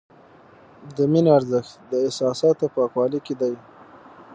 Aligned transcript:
د 0.95 0.97
مینې 1.11 1.31
ارزښت 1.37 1.73
د 1.89 1.91
احساساتو 2.05 2.65
پاکوالي 2.75 3.19
کې 3.25 3.35
دی. 3.41 3.53